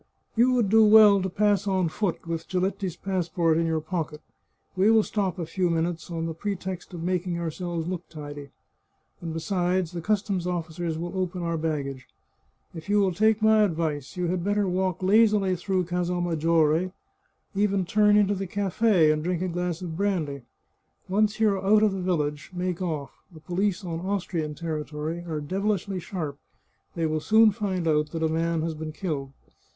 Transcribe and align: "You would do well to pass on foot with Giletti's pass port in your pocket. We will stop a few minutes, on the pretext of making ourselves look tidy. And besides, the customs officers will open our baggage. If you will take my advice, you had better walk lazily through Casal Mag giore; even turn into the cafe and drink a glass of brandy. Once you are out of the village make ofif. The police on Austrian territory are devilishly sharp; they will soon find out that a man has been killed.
"You 0.35 0.53
would 0.53 0.69
do 0.69 0.83
well 0.83 1.21
to 1.21 1.29
pass 1.29 1.67
on 1.67 1.87
foot 1.87 2.25
with 2.25 2.47
Giletti's 2.47 2.95
pass 2.95 3.29
port 3.29 3.59
in 3.59 3.67
your 3.67 3.79
pocket. 3.81 4.21
We 4.75 4.89
will 4.89 5.03
stop 5.03 5.37
a 5.37 5.45
few 5.45 5.69
minutes, 5.69 6.09
on 6.09 6.25
the 6.25 6.33
pretext 6.33 6.91
of 6.95 7.03
making 7.03 7.37
ourselves 7.37 7.87
look 7.87 8.09
tidy. 8.09 8.49
And 9.21 9.31
besides, 9.31 9.91
the 9.91 10.01
customs 10.01 10.47
officers 10.47 10.97
will 10.97 11.15
open 11.15 11.43
our 11.43 11.55
baggage. 11.55 12.07
If 12.73 12.89
you 12.89 12.99
will 12.99 13.13
take 13.13 13.43
my 13.43 13.61
advice, 13.61 14.17
you 14.17 14.25
had 14.25 14.43
better 14.43 14.67
walk 14.67 15.03
lazily 15.03 15.55
through 15.55 15.83
Casal 15.85 16.19
Mag 16.19 16.39
giore; 16.39 16.91
even 17.53 17.85
turn 17.85 18.17
into 18.17 18.33
the 18.33 18.47
cafe 18.47 19.11
and 19.11 19.23
drink 19.23 19.43
a 19.43 19.47
glass 19.47 19.83
of 19.83 19.95
brandy. 19.95 20.41
Once 21.09 21.39
you 21.39 21.47
are 21.51 21.63
out 21.63 21.83
of 21.83 21.91
the 21.91 22.01
village 22.01 22.49
make 22.55 22.79
ofif. 22.79 23.09
The 23.31 23.39
police 23.39 23.85
on 23.85 23.99
Austrian 23.99 24.55
territory 24.55 25.23
are 25.27 25.39
devilishly 25.39 25.99
sharp; 25.99 26.39
they 26.95 27.05
will 27.05 27.21
soon 27.21 27.51
find 27.51 27.87
out 27.87 28.09
that 28.13 28.23
a 28.23 28.27
man 28.27 28.63
has 28.63 28.73
been 28.73 28.93
killed. 28.93 29.33